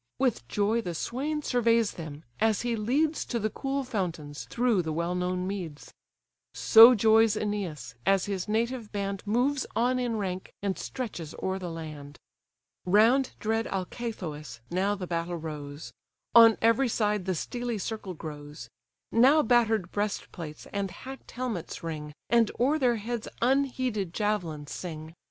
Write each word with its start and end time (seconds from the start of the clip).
With 0.17 0.47
joy 0.47 0.81
the 0.81 0.95
swain 0.95 1.43
surveys 1.43 1.91
them, 1.91 2.23
as 2.39 2.61
he 2.63 2.75
leads 2.75 3.23
To 3.25 3.37
the 3.37 3.51
cool 3.51 3.83
fountains, 3.83 4.47
through 4.49 4.81
the 4.81 4.91
well 4.91 5.13
known 5.13 5.45
meads: 5.45 5.93
So 6.55 6.95
joys 6.95 7.35
Æneas, 7.35 7.93
as 8.03 8.25
his 8.25 8.47
native 8.47 8.91
band 8.91 9.21
Moves 9.27 9.67
on 9.75 9.99
in 9.99 10.17
rank, 10.17 10.53
and 10.63 10.75
stretches 10.79 11.35
o'er 11.35 11.59
the 11.59 11.69
land. 11.69 12.17
Round 12.83 13.33
dread 13.39 13.67
Alcathous 13.67 14.59
now 14.71 14.95
the 14.95 15.05
battle 15.05 15.37
rose; 15.37 15.93
On 16.33 16.57
every 16.63 16.89
side 16.89 17.25
the 17.25 17.35
steely 17.35 17.77
circle 17.77 18.15
grows; 18.15 18.69
Now 19.11 19.43
batter'd 19.43 19.91
breast 19.91 20.31
plates 20.31 20.65
and 20.73 20.89
hack'd 20.89 21.29
helmets 21.29 21.83
ring, 21.83 22.15
And 22.27 22.49
o'er 22.59 22.79
their 22.79 22.95
heads 22.95 23.27
unheeded 23.39 24.15
javelins 24.15 24.71
sing. 24.71 25.13